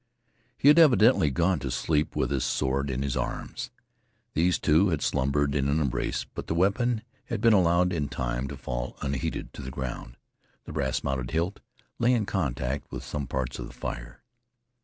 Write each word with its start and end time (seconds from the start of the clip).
He 0.57 0.67
had 0.67 0.79
evidently 0.79 1.29
gone 1.29 1.59
to 1.59 1.69
sleep 1.69 2.15
with 2.15 2.31
his 2.31 2.43
sword 2.43 2.89
in 2.89 3.03
his 3.03 3.15
arms. 3.15 3.69
These 4.33 4.57
two 4.57 4.89
had 4.89 5.03
slumbered 5.03 5.53
in 5.53 5.67
an 5.69 5.79
embrace, 5.79 6.23
but 6.25 6.47
the 6.47 6.55
weapon 6.55 7.03
had 7.25 7.39
been 7.39 7.53
allowed 7.53 7.93
in 7.93 8.07
time 8.09 8.47
to 8.47 8.57
fall 8.57 8.97
unheeded 9.03 9.53
to 9.53 9.61
the 9.61 9.69
ground. 9.69 10.17
The 10.63 10.73
brass 10.73 11.03
mounted 11.03 11.29
hilt 11.29 11.59
lay 11.99 12.13
in 12.13 12.25
contact 12.25 12.91
with 12.91 13.03
some 13.03 13.27
parts 13.27 13.59
of 13.59 13.67
the 13.67 13.75
fire. 13.75 14.23